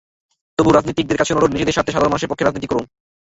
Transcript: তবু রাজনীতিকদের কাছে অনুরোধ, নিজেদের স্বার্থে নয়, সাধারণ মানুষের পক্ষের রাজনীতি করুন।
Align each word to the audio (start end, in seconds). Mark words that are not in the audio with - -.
তবু 0.57 0.69
রাজনীতিকদের 0.69 1.19
কাছে 1.19 1.33
অনুরোধ, 1.33 1.51
নিজেদের 1.53 1.75
স্বার্থে 1.75 1.91
নয়, 1.91 1.97
সাধারণ 1.99 2.11
মানুষের 2.11 2.29
পক্ষের 2.29 2.47
রাজনীতি 2.47 2.67
করুন। 2.69 2.85